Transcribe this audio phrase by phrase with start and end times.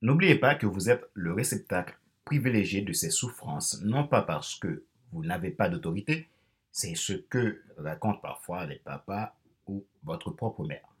[0.00, 4.84] N'oubliez pas que vous êtes le réceptacle privilégié de ces souffrances, non pas parce que
[5.12, 6.28] vous n'avez pas d'autorité,
[6.70, 9.34] c'est ce que racontent parfois les papas
[9.66, 10.94] ou votre propre mère,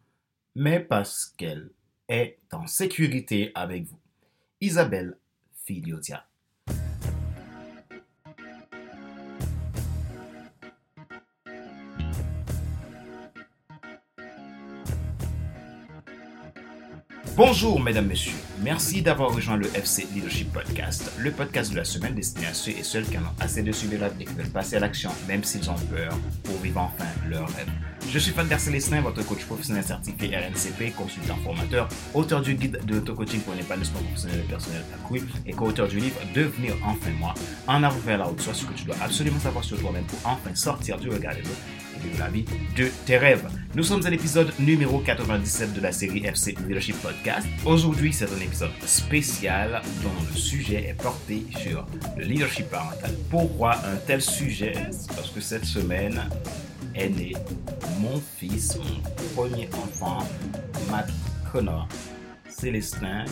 [0.54, 1.70] mais parce qu'elle
[2.08, 4.00] est en sécurité avec vous.
[4.60, 5.16] Isabelle
[5.64, 6.27] Filiotia.
[17.38, 18.34] Bonjour mesdames, messieurs.
[18.64, 22.72] Merci d'avoir rejoint le FC Leadership Podcast, le podcast de la semaine destiné à ceux
[22.72, 25.44] et celles qui en ont assez de subir et qui veulent passer à l'action, même
[25.44, 27.68] s'ils ont peur, pour vivre enfin leur rêve.
[28.10, 32.94] Je suis Fan Célestin, votre coach professionnel certifié RNCP, consultant formateur, auteur du guide de
[32.94, 37.34] l'auto-coaching pour l'épanouissement professionnel et personnel accru et co-auteur du livre Devenir enfin moi,
[37.68, 40.18] en avant vers la haute, soit ce que tu dois absolument savoir sur toi-même pour
[40.24, 41.62] enfin sortir du regard des autres
[42.02, 42.44] de la vie
[42.76, 43.48] de tes rêves.
[43.74, 47.46] Nous sommes à l'épisode numéro 97 de la série FC Leadership Podcast.
[47.64, 53.10] Aujourd'hui, c'est un épisode spécial dont le sujet est porté sur le leadership parental.
[53.30, 54.72] Pourquoi un tel sujet?
[55.14, 56.20] Parce que cette semaine
[56.94, 57.32] est né
[58.00, 60.18] mon fils, mon premier enfant,
[60.90, 61.10] Matt
[61.52, 61.88] Connor
[62.48, 63.24] Célestin,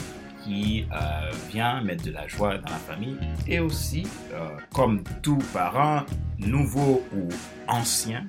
[0.47, 3.16] qui euh, vient mettre de la joie dans la famille
[3.48, 6.05] et aussi, euh, comme tout parent,
[6.39, 7.28] nouveau ou
[7.66, 8.27] ancien,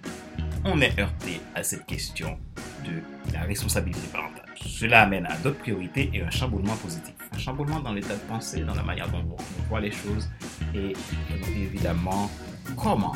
[0.65, 2.37] on est heurté à cette question
[2.83, 3.01] de
[3.33, 4.45] la responsabilité parentale.
[4.55, 7.13] Cela amène à d'autres priorités et un chamboulement positif.
[7.33, 10.27] Un chamboulement dans l'état de pensée, dans la manière dont on voit les choses
[10.73, 10.93] et
[11.55, 12.31] évidemment
[12.75, 13.13] comment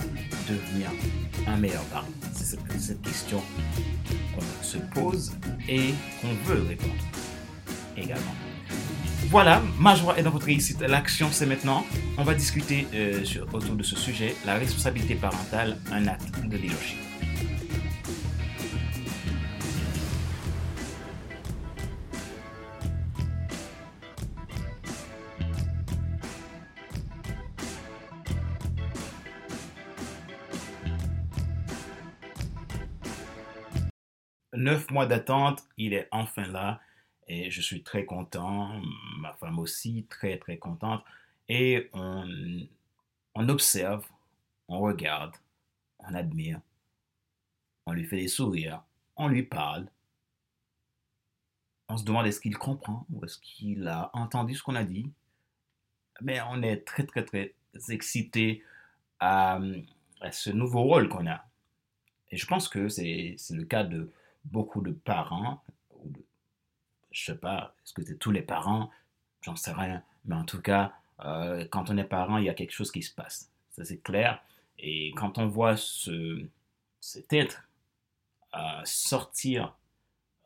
[0.47, 0.89] devenir
[1.47, 2.07] un meilleur parent.
[2.33, 3.41] C'est cette question
[4.35, 5.33] qu'on se pose
[5.67, 7.03] et qu'on veut répondre
[7.97, 8.50] également.
[9.29, 10.81] Voilà, ma joie est dans votre réussite.
[10.81, 11.85] L'action, c'est maintenant.
[12.17, 16.97] On va discuter euh, autour de ce sujet, la responsabilité parentale, un acte de leadership.
[34.61, 36.79] neuf mois d'attente, il est enfin là
[37.27, 38.81] et je suis très content,
[39.19, 41.03] ma femme aussi très très contente.
[41.47, 42.25] Et on,
[43.35, 44.05] on observe,
[44.67, 45.35] on regarde,
[45.99, 46.59] on admire,
[47.85, 48.83] on lui fait des sourires,
[49.15, 49.87] on lui parle,
[51.89, 55.11] on se demande est-ce qu'il comprend ou est-ce qu'il a entendu ce qu'on a dit,
[56.21, 57.53] mais on est très très très
[57.89, 58.63] excité
[59.19, 59.59] à,
[60.21, 61.45] à ce nouveau rôle qu'on a.
[62.29, 64.11] Et je pense que c'est le cas de
[64.45, 65.61] beaucoup de parents,
[67.11, 68.89] je sais pas, est-ce que c'est tous les parents,
[69.41, 70.93] j'en sais rien, mais en tout cas,
[71.25, 73.51] euh, quand on est parent, il y a quelque chose qui se passe.
[73.71, 74.41] Ça, c'est clair.
[74.79, 76.45] Et quand on voit ce,
[76.99, 77.67] cet être
[78.55, 79.75] euh, sortir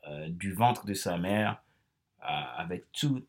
[0.07, 1.61] euh, du ventre de sa mère
[2.27, 3.27] avec toute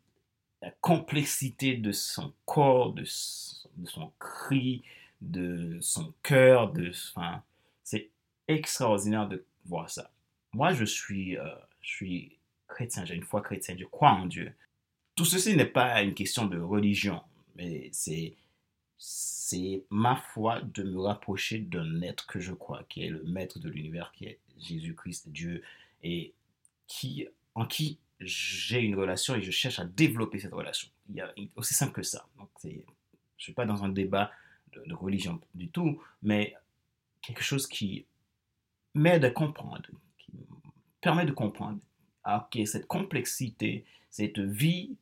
[0.62, 4.82] la complexité de son corps, de son, de son cri,
[5.20, 7.42] de son cœur, de, enfin,
[7.84, 8.08] c'est
[8.48, 10.10] extraordinaire de voir ça.
[10.54, 11.36] Moi, je suis,
[11.82, 12.38] je suis
[12.69, 14.53] chrétien, j'ai une foi chrétienne, je crois en Dieu.
[15.15, 17.22] Tout ceci n'est pas une question de religion,
[17.54, 18.37] mais c'est,
[18.99, 23.59] c'est ma foi de me rapprocher d'un être que je crois, qui est le maître
[23.59, 25.62] de l'univers, qui est Jésus-Christ, Dieu,
[26.03, 26.34] et
[26.87, 30.88] qui, en qui j'ai une relation et je cherche à développer cette relation.
[31.09, 32.27] Il y a aussi simple que ça.
[32.38, 32.75] Donc, je ne
[33.37, 34.31] suis pas dans un débat
[34.72, 36.54] de, de religion du tout, mais
[37.21, 38.06] quelque chose qui
[38.94, 39.88] m'aide à comprendre,
[41.00, 41.78] permet de comprendre
[42.64, 44.97] cette complexité, cette vie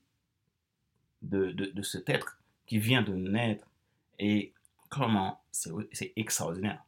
[1.22, 3.66] de, de, cet être qui vient de naître
[4.18, 4.52] et
[4.88, 6.84] comment c'est extraordinaire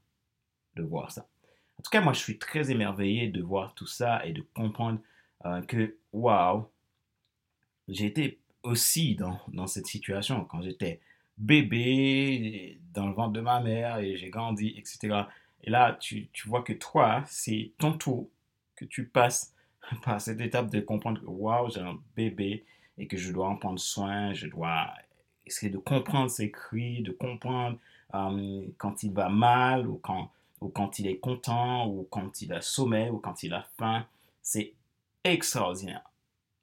[0.75, 1.27] de voir ça.
[1.79, 5.01] En tout cas, moi, je suis très émerveillé de voir tout ça et de comprendre
[5.45, 6.69] euh, que, waouh,
[7.89, 11.01] été aussi dans, dans cette situation quand j'étais
[11.39, 15.25] bébé dans le ventre de ma mère et j'ai grandi, etc.
[15.63, 18.29] Et là, tu, tu vois que toi, c'est ton tour
[18.75, 19.55] que tu passes
[20.05, 22.65] par cette étape de comprendre que waouh, j'ai un bébé
[22.99, 24.93] et que je dois en prendre soin, je dois
[25.45, 27.79] essayer de comprendre ses cris, de comprendre
[28.15, 30.31] euh, quand il va mal ou quand,
[30.61, 34.07] ou quand il est content ou quand il a sommeil ou quand il a faim.
[34.43, 34.73] C'est
[35.25, 36.03] extraordinaire.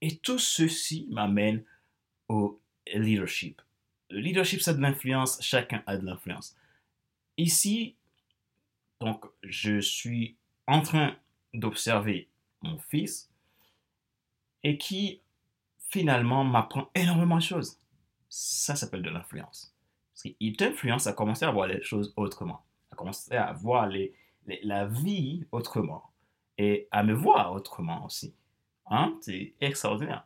[0.01, 1.63] Et tout ceci m'amène
[2.27, 2.59] au
[2.93, 3.61] leadership.
[4.09, 5.41] Le leadership, c'est de l'influence.
[5.41, 6.55] Chacun a de l'influence.
[7.37, 7.95] Ici,
[8.99, 10.35] donc, je suis
[10.67, 11.15] en train
[11.53, 12.27] d'observer
[12.63, 13.29] mon fils
[14.63, 15.21] et qui
[15.89, 17.79] finalement m'apprend énormément de choses.
[18.29, 19.75] Ça s'appelle de l'influence.
[20.13, 23.89] Parce qu'il t'influence à commencer à voir les choses autrement, à commencer à voir
[24.47, 26.11] la vie autrement
[26.57, 28.33] et à me voir autrement aussi.
[28.87, 29.17] Hein?
[29.21, 30.25] C'est extraordinaire.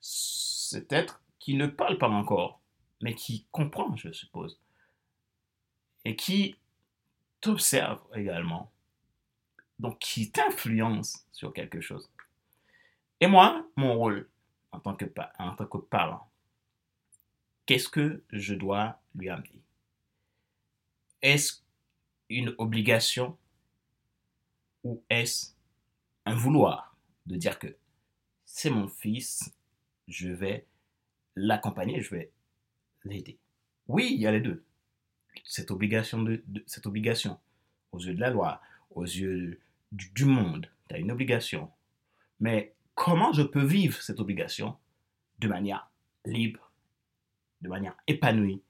[0.00, 2.60] cet être qui ne parle pas encore,
[3.02, 4.58] mais qui comprend, je suppose,
[6.04, 6.56] et qui
[7.40, 8.72] t'observe également,
[9.78, 12.10] donc qui t'influence sur quelque chose.
[13.20, 14.28] Et moi, mon rôle
[14.72, 15.06] en tant que,
[15.38, 16.30] en tant que parent,
[17.64, 19.62] qu'est-ce que je dois lui amener?
[21.22, 21.62] Est-ce
[22.28, 23.36] une obligation
[24.84, 25.52] ou est-ce
[26.24, 26.96] un vouloir
[27.26, 27.76] de dire que
[28.44, 29.52] c'est mon fils,
[30.08, 30.66] je vais
[31.34, 32.30] l'accompagner, je vais
[33.04, 33.38] l'aider?
[33.88, 34.64] Oui, il y a les deux.
[35.44, 37.38] Cette obligation, de, cette obligation
[37.92, 39.60] aux yeux de la loi, aux yeux
[39.92, 41.70] du, monde, tu as une obligation.
[42.40, 44.76] Mais comment je peux vivre cette obligation
[45.38, 45.90] de manière
[46.24, 46.72] libre,
[47.62, 48.62] de manière épanouie?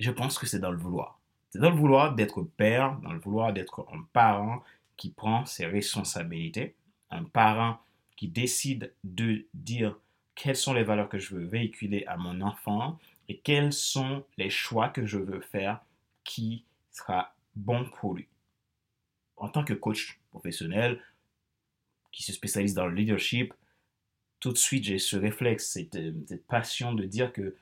[0.00, 1.20] Je pense que c'est dans le vouloir.
[1.50, 4.62] C'est dans le vouloir d'être père, dans le vouloir d'être un parent
[4.96, 6.74] qui prend ses responsabilités,
[7.10, 7.78] un parent
[8.16, 9.98] qui décide de dire
[10.34, 12.98] quelles sont les valeurs que je veux véhiculer à mon enfant
[13.28, 15.80] et quels sont les choix que je veux faire
[16.24, 18.28] qui sera bon pour lui.
[19.42, 21.02] En tant que coach professionnel
[22.12, 23.52] qui se spécialise dans le leadership,
[24.38, 25.98] tout de suite j'ai ce réflexe, cette,
[26.28, 27.56] cette, passion de dire que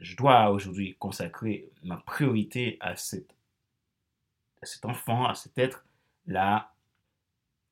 [0.00, 3.24] je dois aujourd'hui consacrer ma priorité à, cet
[4.82, 6.74] enfant, à cet être-là,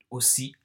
[0.09, 0.57] aussi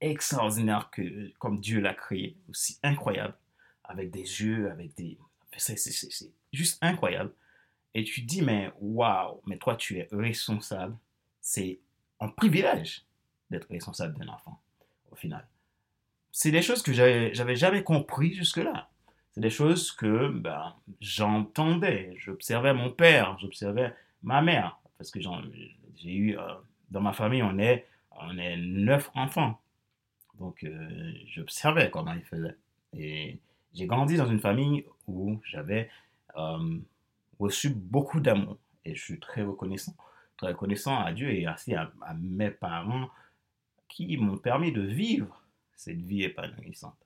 [0.00, 3.36] extraordinaire que comme Dieu l'a créé, aussi incroyable,
[3.84, 5.16] avec des yeux, avec des...
[5.56, 7.32] C'est juste incroyable.
[7.94, 10.96] Et tu dis, mais waouh, mais toi tu es responsable.
[11.40, 11.78] C'est
[12.22, 13.04] un privilège
[13.50, 14.60] d'être responsable d'un enfant,
[15.10, 15.46] au final.
[16.30, 18.88] C'est des choses que j'avais jamais compris jusque-là.
[19.32, 22.14] C'est des choses que ben, j'entendais.
[22.16, 24.78] J'observais mon père, j'observais ma mère.
[24.98, 25.20] Parce que
[25.96, 26.54] j'ai eu, euh,
[26.90, 29.60] dans ma famille, on est, on est neuf enfants.
[30.38, 32.56] Donc, euh, j'observais comment il faisait.
[32.96, 33.38] Et
[33.74, 35.90] j'ai grandi dans une famille où j'avais
[36.36, 36.78] euh,
[37.38, 38.58] reçu beaucoup d'amour.
[38.84, 39.94] Et je suis très reconnaissant,
[40.42, 43.08] très reconnaissant à Dieu et aussi à, mes parents
[43.88, 45.42] qui m'ont permis de vivre
[45.76, 46.96] cette vie épanouissante.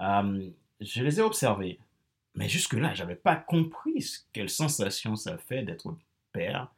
[0.00, 0.50] Euh,
[0.80, 1.78] je les ai observés,
[2.34, 5.96] mais jusque-là, je n'avais pas compris quelle sensation ça fait d'être
[6.32, 6.68] père,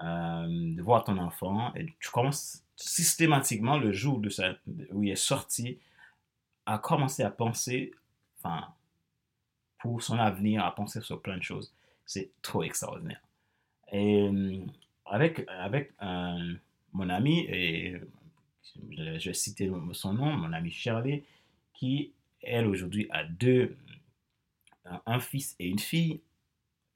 [0.00, 4.20] de voir ton enfant, et tu commences systématiquement, le jour
[4.92, 5.78] où il est sorti,
[6.66, 7.92] a commencé à penser,
[8.38, 8.68] enfin,
[9.78, 11.72] pour son avenir, à penser sur plein de choses.
[12.04, 13.20] C'est trop extraordinaire.
[13.92, 14.64] Et euh,
[15.08, 15.92] avec, avec
[16.92, 17.96] mon ami, et
[18.74, 21.24] je vais citer son nom, mon ami Shirley,
[21.74, 22.12] qui,
[22.42, 23.76] elle, aujourd'hui, a deux,
[25.06, 26.20] un fils et une fille,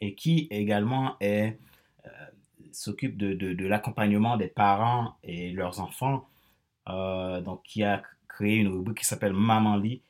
[0.01, 1.59] et qui également est
[2.07, 2.11] euh,
[2.73, 6.29] s'occupe de, de, l'accompagnement des parents et leurs enfants,
[6.89, 10.03] euh, donc qui a créé une rubrique qui s'appelle Maman Lit.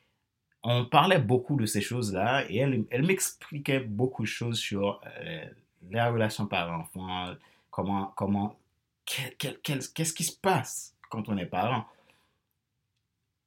[0.63, 5.45] On parlait beaucoup de ces choses-là et elle, elle m'expliquait beaucoup de choses sur euh,
[5.91, 7.35] la relation parent-enfant,
[7.71, 8.59] comment, comment,
[9.05, 11.85] qu'est-ce qui se passe quand on est parent?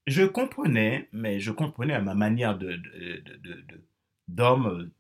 [0.05, 2.81] Je comprenais, mais je comprenais à ma manière de,
[4.27, 4.91] d'homme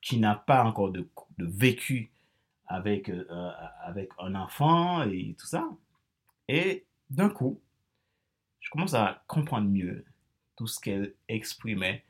[0.00, 1.08] qui n'a pas encore de,
[1.38, 2.10] vécu
[2.66, 3.50] avec, euh,
[3.82, 5.68] avec un enfant et tout ça.
[6.48, 7.60] Et d'un coup,
[8.60, 10.04] je commence à comprendre mieux
[10.56, 12.04] tout ce qu'elle exprimait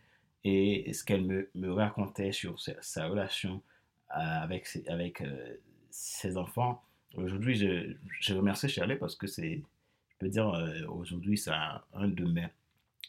[0.45, 3.63] et ce qu'elle me, me, racontait sur sa, relation
[4.11, 5.57] euh, avec, avec euh,
[5.93, 6.83] ses enfants.
[7.15, 9.63] Aujourd'hui, je, je remercie Shirley parce que c'est,
[10.11, 10.47] je peux dire,
[10.89, 11.53] aujourd'hui, c'est
[11.95, 12.47] un de mes,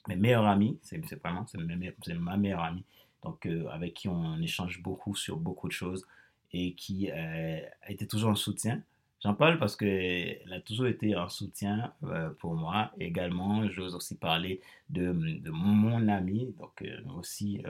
[0.08, 0.78] mes meilleurs amis.
[0.82, 2.84] C'est vraiment, c'est ma meilleure amie.
[3.24, 6.06] Donc, avec qui on échange beaucoup sur beaucoup de choses
[6.54, 8.82] et qui euh, a été toujours en soutien.
[9.22, 12.92] J'en parle parce qu'elle a toujours été en soutien euh, pour moi.
[13.00, 17.64] Également, j'ose aussi parler de, de, mon ami, donc euh, aussi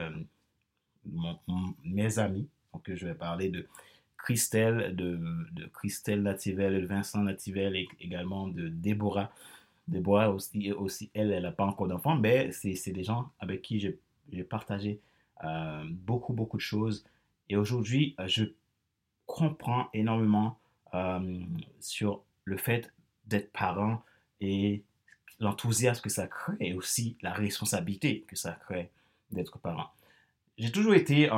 [1.84, 2.48] mes amis.
[2.72, 3.66] Donc, je vais parler de
[4.24, 5.20] Christelle, de,
[5.74, 9.30] Christelle Nativel, de Vincent Nativel et également de Déborah.
[9.86, 13.78] Déborah aussi, aussi elle, elle n'a pas encore d'enfant, mais c'est des gens avec qui
[13.78, 15.00] j'ai partagé
[15.90, 17.04] beaucoup, beaucoup de choses.
[17.50, 18.44] Et aujourd'hui, je
[19.26, 20.58] comprend énormément
[20.94, 21.40] euh,
[21.80, 22.92] sur le fait
[23.26, 24.02] d'être parent
[24.40, 24.82] et
[25.40, 28.90] l'enthousiasme que ça crée et aussi la responsabilité que ça crée
[29.30, 29.90] d'être parent.
[30.56, 31.28] J'ai toujours été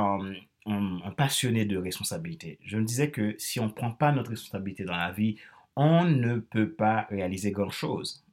[0.67, 2.59] un, passionné de responsabilité.
[2.63, 5.37] Je me disais que si on ne prend pas notre responsabilité dans la vie,
[5.75, 8.25] on ne peut pas réaliser grand-chose.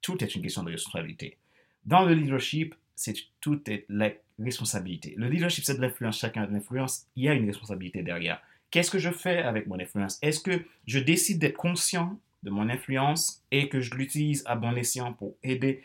[0.00, 1.38] Tout est une question de responsabilité.
[1.84, 5.14] Dans le leadership, c'est tout est la responsabilité.
[5.16, 6.18] Le leadership, c'est de l'influence.
[6.18, 7.06] Chacun a de l'influence.
[7.16, 8.40] Il y a une responsabilité derrière.
[8.70, 10.18] Qu'est-ce que je fais avec mon influence?
[10.22, 14.76] Est-ce que je décide d'être conscient de mon influence et que je l'utilise à bon
[14.76, 15.82] escient pour aider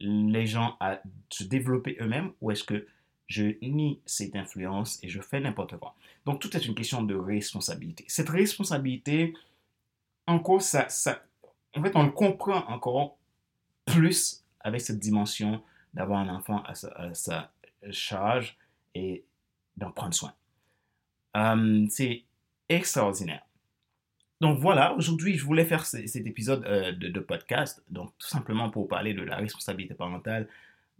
[0.00, 2.32] les gens à se développer eux-mêmes?
[2.40, 2.86] Ou est-ce que
[3.28, 5.94] je nie cette influence et je fais n'importe quoi
[6.24, 8.04] Donc tout est une question de responsabilité.
[8.08, 9.34] Cette responsabilité,
[10.26, 11.22] encore, ça, ça,
[11.76, 13.16] en fait, on le comprend encore
[13.84, 15.62] plus avec cette dimension
[15.94, 16.74] d'avoir un enfant à
[17.14, 17.52] sa,
[17.90, 18.56] charge
[18.94, 19.24] et
[19.76, 20.34] d'en prendre soin.
[21.36, 22.24] Euh, c'est
[22.68, 23.42] extraordinaire.
[24.40, 28.88] Donc voilà, aujourd'hui, je voulais faire cet épisode euh, de, podcast, donc tout simplement pour
[28.88, 30.48] parler de la responsabilité parentale.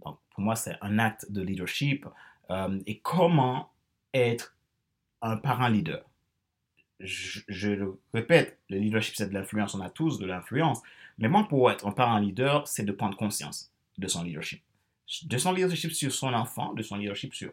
[0.04, 2.06] Donc pour moi, c'est un acte de leadership
[2.50, 3.70] euh, et comment
[4.14, 4.56] être
[5.22, 6.04] un parent leader?
[7.00, 10.82] Je, le répète, le leadership, c'est de l'influence, on a tous de l'influence,
[11.18, 14.62] mais moi, pour être un parent leader, c'est de prendre conscience de son leadership.
[15.24, 17.52] De son leadership sur son enfant, de son leadership sur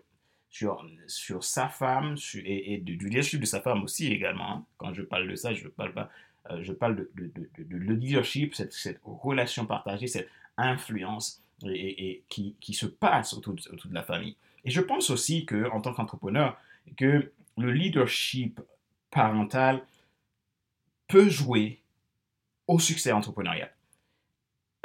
[0.55, 4.51] sur, sur sa femme et, du leadership de sa femme aussi également.
[4.51, 4.65] Hein.
[4.77, 6.09] Quand je parle de ça, je parle pas,
[6.49, 8.73] euh, je parle de, de, de, leadership, cette,
[9.03, 14.35] relation partagée, cette influence et, qui, qui, se passe autour, autour, de la famille.
[14.63, 16.57] Et je pense aussi que en tant qu'entrepreneur,
[16.97, 18.59] que le leadership
[19.09, 19.85] parental
[21.07, 21.81] peut jouer
[22.67, 23.71] au succès entrepreneurial.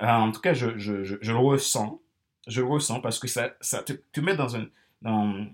[0.02, 2.00] Euh, en tout cas, je, je, je, le ressens.
[2.46, 4.66] Je le ressens parce que ça, ça te, te met dans un,
[5.02, 5.46] dans,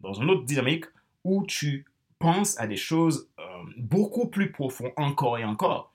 [0.00, 0.84] dans une autre dynamique
[1.24, 1.86] où tu
[2.18, 3.42] penses à des choses euh,
[3.76, 5.92] beaucoup plus profondes encore et encore.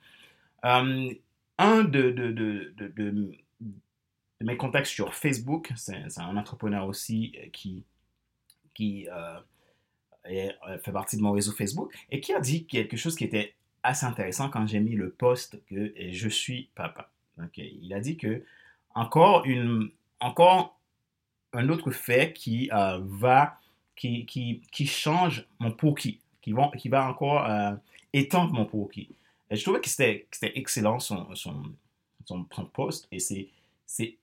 [0.65, 1.13] Euh,
[1.57, 3.31] un de, de, de,
[4.41, 7.83] mes contacts sur Facebook, c'est un entrepreneur aussi euh, qui,
[8.73, 9.07] qui
[10.25, 14.05] fait partie de mon réseau Facebook et qui a dit quelque chose qui était assez
[14.05, 17.09] intéressant quand j'ai mis le post que je suis papa.
[17.55, 18.43] il a dit que
[18.93, 20.77] encore une, encore
[21.53, 23.59] un autre fait qui euh, va,
[23.95, 27.73] qui, qui, qui, change mon pour qui, qui va, qui va encore euh,
[28.13, 29.09] étendre mon pour qui.
[29.49, 31.63] Et je trouvais que c'était excellent son, son,
[32.25, 33.47] son, poste et c'est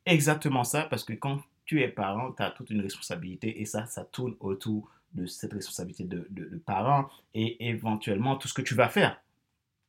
[0.06, 3.87] exactement ça parce que quand tu es parent, tu as toute une responsabilité et ça,
[3.87, 8.62] ça tourne autour de cette responsabilité de, de, de, parent et éventuellement tout ce que
[8.62, 9.21] tu vas faire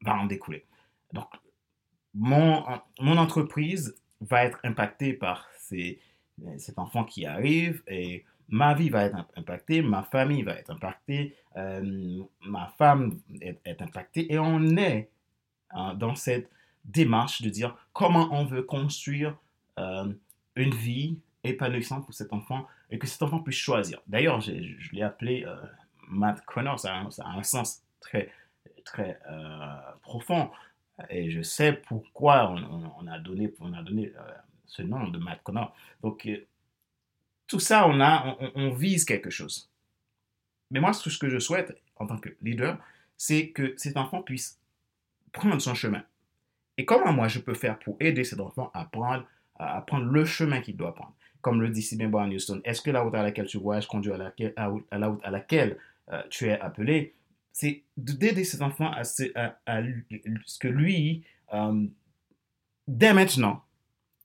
[0.02, 0.66] va en découler.
[1.14, 1.28] Donc,
[2.14, 2.64] mon,
[3.00, 6.00] mon entreprise va être impactée par ces,
[6.58, 11.36] cet enfant qui arrive et ma vie va être impactée, ma famille va être impactée,
[11.58, 15.10] euh, ma femme est, impactée et on est
[15.72, 16.50] hein, dans cette
[16.84, 19.36] démarche de dire comment on veut construire
[19.80, 20.14] euh,
[20.56, 24.02] une vie épanouissante pour cet enfant et que cet enfant puisse choisir.
[24.08, 24.52] D'ailleurs, je,
[24.94, 25.56] l'ai appelé euh,
[26.08, 28.32] Matt Connor, ça a, un sens très,
[28.84, 29.20] très
[30.02, 30.50] profond
[31.10, 34.14] et je sais pourquoi on, a donné, on a donné
[34.66, 35.74] ce nom de Matt Connor.
[36.02, 36.46] Donc, euh,
[37.48, 39.70] tout ça, on, a, on, vise quelque chose.
[40.72, 42.78] Mais moi, ce que je souhaite en tant que leader,
[43.18, 44.60] c'est que cet enfant puisse
[45.32, 46.04] prendre son chemin.
[46.78, 49.26] Et comment moi je peux faire pour aider cet enfant à prendre,
[49.58, 51.16] à prendre le chemin qu'il doit prendre.
[51.42, 53.88] Comme le dit si bien Brian Houston, est-ce que la route à laquelle tu voyages
[53.88, 54.18] conduit à,
[54.56, 55.78] à, la route à laquelle
[56.12, 57.14] euh, tu es appelé?
[57.52, 59.24] C'est d'aider cet enfant à, ce,
[60.60, 61.86] que lui, euh,
[62.88, 63.64] dès maintenant,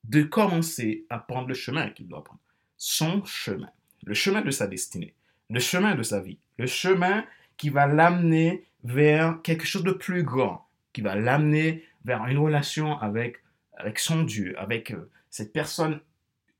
[0.04, 2.40] de commencer à prendre le chemin qu'il doit prendre.
[2.76, 3.70] Son chemin,
[4.04, 5.14] le chemin de sa destinée,
[5.50, 7.24] le chemin de sa vie, le chemin
[7.56, 12.98] qui va l'amener vers quelque chose de plus grand, qui va l'amener vers une relation
[12.98, 13.36] avec,
[13.76, 16.00] avec son Dieu, avec euh, cette personne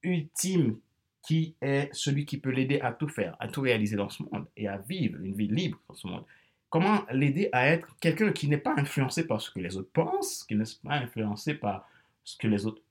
[0.02, 0.78] ultime
[1.22, 4.46] qui est celui qui peut l'aider à tout faire, à tout réaliser dans ce monde
[4.56, 6.24] et à vivre une vie libre dans ce monde.
[6.70, 10.44] Comment l'aider à être quelqu'un qui n'est pas influencé par ce que les autres pensent,
[10.44, 11.88] qui n'est pas influencé par
[12.24, 12.82] ce que les autres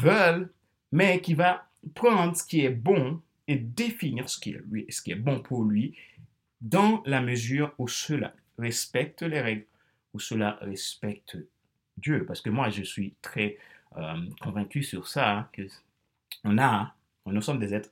[0.00, 0.52] veulent,
[0.92, 5.00] mais qui va prendre ce qui est bon et définir ce qui est, lui, ce
[5.02, 5.96] qui est bon pour lui
[6.60, 9.66] dans la mesure où cela respecte les règles,
[10.12, 11.38] où cela respecte
[11.96, 12.26] Dieu.
[12.26, 13.56] Parce que moi, je suis très
[13.96, 15.62] euh, convaincu sur ça, hein, que
[16.44, 16.94] on a,
[17.26, 17.90] nous sommes des êtres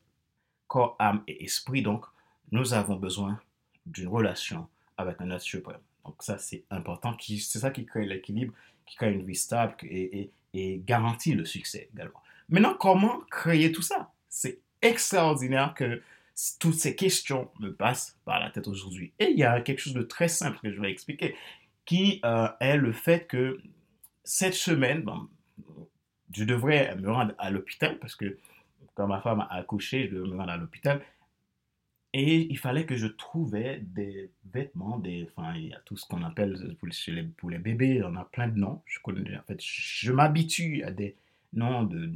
[0.67, 2.05] corps, âme et esprit, donc
[2.53, 3.41] nous avons besoin
[3.87, 5.81] d'une relation avec un être suprême.
[6.05, 7.17] Donc ça, c'est important.
[7.21, 8.55] C'est ça qui crée l'équilibre,
[8.87, 12.23] qui crée une vie stable et, et garantit le succès également.
[12.49, 14.11] Maintenant, comment créer tout ça?
[14.29, 16.03] C'est extraordinaire que
[16.61, 19.13] toutes ces questions me passent par la tête aujourd'hui.
[19.19, 21.35] Et il y a quelque chose de très simple que je vais expliquer,
[21.85, 23.61] qui euh, est le fait que
[24.25, 25.05] cette semaine,
[26.33, 28.39] je devrais me rendre à l'hôpital parce que
[28.95, 31.03] quand ma femme a accouché, je devais me rendre à l'hôpital.
[32.15, 36.07] Et il fallait que je trouvais des vêtements, des, enfin, il y a tout ce
[36.07, 38.83] qu'on appelle pour les, pour les bébés, on a plein de noms.
[38.87, 41.17] Je, en fait, je m'habitue à des
[41.53, 42.11] noms de,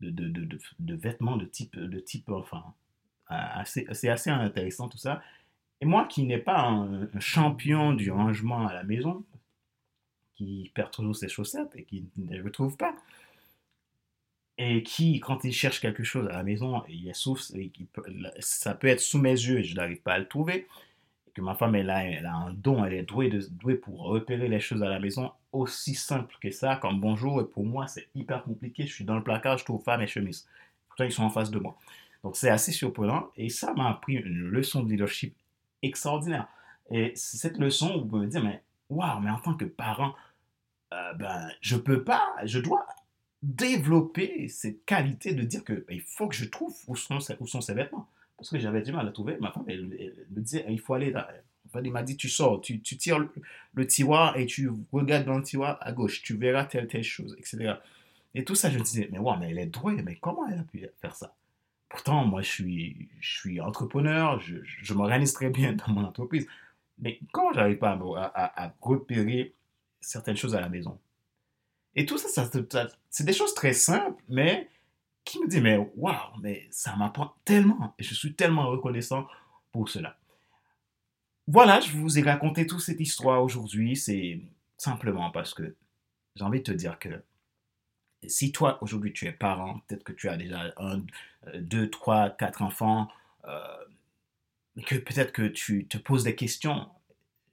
[0.00, 2.64] de, de, de, vêtements de type, de type enfin,
[3.64, 5.22] c'est assez intéressant tout ça.
[5.80, 9.24] Et moi qui n'ai pas un, champion du rangement à la maison,
[10.34, 12.94] qui perd toujours ses chaussettes et qui ne les retrouve pas,
[14.58, 17.36] et qui, quand il cherche quelque chose à la maison, il est sous,
[18.40, 20.66] ça peut être sous mes yeux et je n'arrive pas à le trouver,
[21.34, 24.00] que ma femme elle a, elle a un don, elle est douée, de, douée pour
[24.04, 27.86] repérer les choses à la maison, aussi simple que ça, comme bonjour, et pour moi
[27.86, 30.48] c'est hyper compliqué, je suis dans le placard, je trouve pas mes chemises.
[30.88, 31.76] Pourtant ils sont en face de moi.
[32.22, 35.36] Donc c'est assez surprenant et ça m'a appris une leçon de leadership
[35.82, 36.48] extraordinaire.
[36.90, 40.14] Et cette leçon, vous pouvez me dire, mais waouh, mais en tant que parent,
[40.94, 42.86] euh, ben, je peux pas, je dois
[43.42, 47.46] développer cette qualité de dire que ben, il faut que je trouve où sont, où
[47.46, 48.08] ces vêtements.
[48.36, 49.36] Parce que j'avais du mal à trouver.
[49.40, 51.28] Ma femme, me disait, il faut aller là.
[51.74, 53.18] Elle m'a dit, tu sors, tu, tires
[53.74, 57.36] le, tiroir et tu regardes dans le tiroir à gauche, tu verras telle, telle chose,
[57.38, 57.74] etc.
[58.34, 60.60] Et tout ça, je me disais, mais ouais, mais elle est douée, mais comment elle
[60.60, 61.34] a pu faire ça?
[61.88, 66.46] Pourtant, moi, je suis, je suis entrepreneur, je, je m'organise très bien dans mon entreprise.
[66.98, 69.54] Mais comment j'arrive pas à, repérer
[70.00, 70.98] certaines choses à la maison?
[71.96, 72.48] Et tout ça, ça
[73.10, 74.68] c'est des choses très simples, mais
[75.24, 77.94] qui me dit, mais waouh, mais ça m'apprend tellement.
[77.98, 79.26] Et je suis tellement reconnaissant
[79.72, 80.16] pour cela.
[81.48, 83.96] Voilà, je vous ai raconté toute cette histoire aujourd'hui.
[83.96, 84.40] C'est
[84.76, 85.74] simplement parce que
[86.36, 87.22] j'ai envie de te dire que
[88.28, 91.02] si toi, aujourd'hui, tu es parent, peut-être que tu as déjà un,
[91.48, 93.08] euh, deux, trois, quatre enfants,
[93.46, 93.84] euh,
[94.84, 96.88] que peut-être que tu te poses des questions,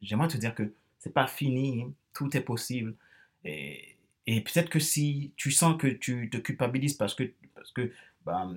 [0.02, 2.96] j'aimerais te dire que c'est pas fini, tout est possible.
[3.44, 3.93] Et,
[4.26, 7.92] et peut-être que si tu sens que tu te culpabilises parce que, parce que
[8.26, 8.56] ben,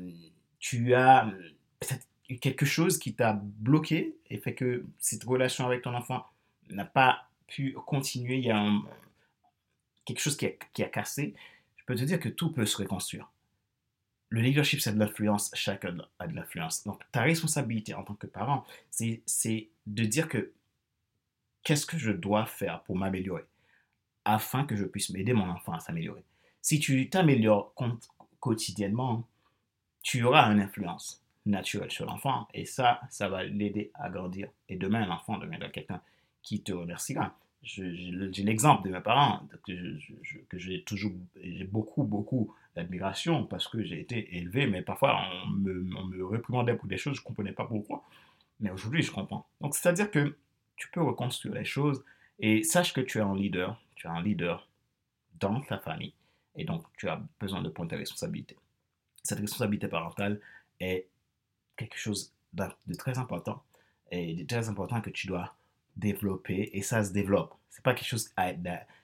[0.58, 1.30] tu as
[1.80, 2.06] peut-être
[2.40, 6.24] quelque chose qui t'a bloqué et fait que cette relation avec ton enfant
[6.70, 8.68] n'a pas pu continuer, il y a
[10.04, 11.34] quelque chose qui a, qui a cassé,
[11.76, 13.30] je peux te dire que tout peut se reconstruire.
[14.28, 16.82] Le leadership, c'est de l'influence, chacun a de l'influence.
[16.84, 20.52] Donc, ta responsabilité en tant que parent, c'est de dire que
[21.62, 23.44] qu'est-ce que je dois faire pour m'améliorer?
[24.26, 26.24] Afin que je puisse m'aider mon enfant à s'améliorer.
[26.60, 27.72] Si tu t'améliores
[28.40, 29.26] quotidiennement,
[30.02, 34.48] tu auras une influence naturelle sur l'enfant et ça, ça va l'aider à grandir.
[34.68, 36.00] Et demain, l'enfant deviendra quelqu'un
[36.42, 37.38] qui te remerciera.
[37.62, 44.00] J'ai l'exemple de mes parents que j'ai toujours, j'ai beaucoup, beaucoup d'admiration parce que j'ai
[44.00, 47.52] été élevé, mais parfois on me, on me, réprimandait pour des choses, je ne comprenais
[47.52, 48.04] pas pourquoi.
[48.60, 49.46] Mais aujourd'hui, je comprends.
[49.60, 50.36] Donc, c'est-à-dire que
[50.76, 52.04] tu peux reconstruire les choses
[52.38, 54.68] et sache que tu es un leader, tu es un leader
[55.40, 56.14] dans ta famille
[56.54, 58.56] et donc tu as besoin de prendre tes responsabilités.
[59.22, 60.40] Cette responsabilité parentale
[60.80, 61.08] est
[61.76, 63.62] quelque chose de très important
[64.10, 65.54] et de très important que tu dois
[65.96, 67.54] développer et ça se développe.
[67.70, 68.32] C'est pas quelque chose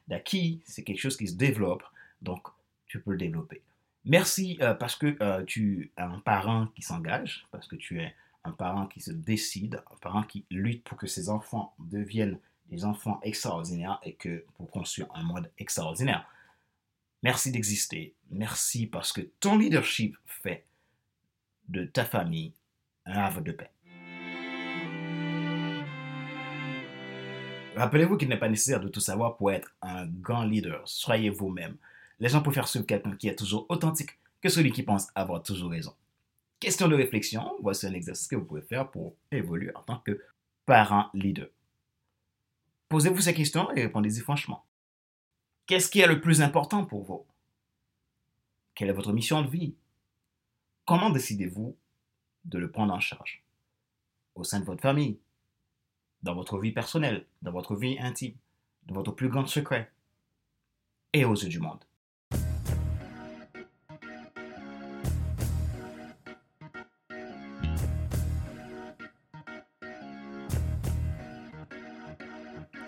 [0.07, 1.83] d'acquis, c'est quelque chose qui se développe.
[2.23, 2.47] Donc,
[2.87, 3.63] tu peux le développer.
[4.05, 8.15] Merci euh, parce que euh, tu es un parent qui s'engage, parce que tu es
[8.45, 12.39] un parent qui se décide, un parent qui lutte pour que ses enfants deviennent
[12.73, 16.27] des enfants extraordinaires et que pour construire un monde extraordinaire.
[17.23, 18.15] Merci d'exister.
[18.31, 20.65] Merci parce que ton leadership fait
[21.69, 22.55] de ta famille
[23.05, 23.71] un havre de paix.
[27.77, 30.83] Rappelez-vous qu'il n'est pas nécessaire de tout savoir pour être un grand leader.
[30.87, 31.77] Soyez vous-même.
[32.21, 35.71] Les gens préfèrent suivre quelqu'un qui est toujours authentique que celui qui pense avoir toujours
[35.71, 35.95] raison.
[36.59, 40.21] Question de réflexion, voici un exercice que vous pouvez faire pour évoluer en tant que
[40.65, 41.49] parent leader.
[42.93, 44.67] Posez-vous ces questions et répondez-y franchement.
[45.65, 47.25] Qu'est-ce qui est le plus important pour vous?
[48.75, 49.75] Quelle est votre mission de vie?
[50.85, 51.75] Comment décidez-vous
[52.45, 53.43] de le prendre en charge?
[54.35, 55.19] Au sein de votre famille,
[56.23, 58.37] dans votre vie personnelle, dans votre vie intime,
[58.83, 59.91] dans votre plus grand secret?
[61.15, 61.83] Et aux yeux du monde?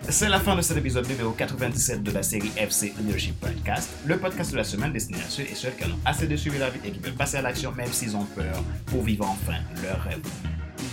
[0.09, 4.17] C'est la fin de cet épisode numéro 97 de la série FC Leadership Podcast, le
[4.17, 6.69] podcast de la semaine destiné à ceux et celles qui ont assez de suivre la
[6.69, 9.99] vie et qui veulent passer à l'action même s'ils ont peur pour vivre enfin leur
[10.03, 10.21] rêve.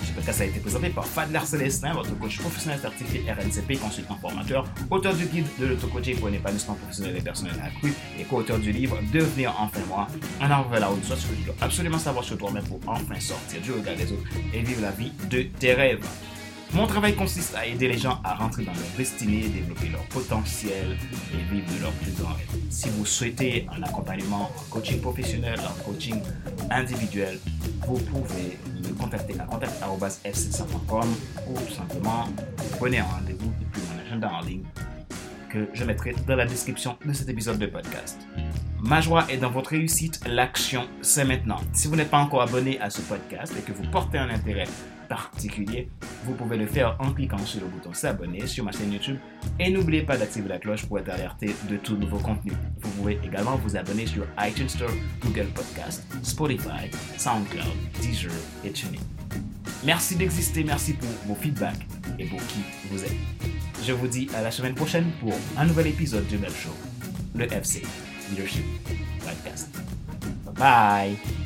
[0.04, 4.64] Ce podcast a été présenté par Fadler Célestin, votre coach professionnel certifié RNCP, consultant formateur,
[4.90, 8.72] auteur du guide de l'auto-coaching pour un épanouissement professionnel et personnel accru et co-auteur du
[8.72, 10.06] livre Devenir enfin moi,
[10.40, 12.80] en avant vers la haute soit ce que tu dois absolument savoir sur toi-même pour
[12.86, 16.06] enfin sortir du regard des autres et vivre la vie de tes rêves.
[16.74, 20.96] Mon travail consiste à aider les gens à rentrer dans leur destinée, développer leur potentiel
[21.34, 22.48] et vivre de leur plus grand rêve.
[22.70, 26.22] Si vous souhaitez un accompagnement en coaching professionnel, en coaching
[26.70, 27.38] individuel,
[27.86, 31.08] vous pouvez me contacter à contact.fc100.com
[31.48, 32.28] ou tout simplement
[32.78, 34.64] prenez un rendez-vous depuis mon agenda en ligne
[35.50, 38.26] que je mettrai dans la description de cet épisode de podcast.
[38.80, 40.20] Ma joie est dans votre réussite.
[40.26, 41.58] L'action, c'est maintenant.
[41.74, 44.66] Si vous n'êtes pas encore abonné à ce podcast et que vous portez un intérêt
[45.08, 45.88] particulier,
[46.24, 49.16] vous pouvez le faire en cliquant sur le bouton s'abonner sur ma chaîne YouTube
[49.58, 52.52] et n'oubliez pas d'activer la cloche pour être alerté de tout nouveau contenu.
[52.80, 58.32] Vous pouvez également vous abonner sur iTunes Store, Google Podcast, Spotify, SoundCloud, Deezer
[58.64, 59.00] et TuneIn.
[59.84, 61.86] Merci d'exister, merci pour vos feedbacks
[62.18, 62.60] et pour qui
[62.90, 63.16] vous êtes.
[63.84, 66.74] Je vous dis à la semaine prochaine pour un nouvel épisode du même show,
[67.34, 67.82] le FC
[68.30, 68.64] Leadership
[69.24, 69.68] Podcast.
[70.44, 71.41] Bye bye!